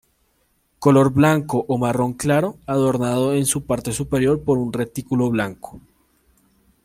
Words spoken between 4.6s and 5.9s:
retículo blanco.